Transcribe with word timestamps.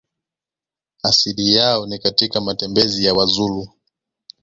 Asili 1.03 1.53
yao 1.53 1.85
ni 1.85 1.99
katika 1.99 2.41
matembezi 2.41 3.05
ya 3.05 3.13
Wazulu 3.13 3.69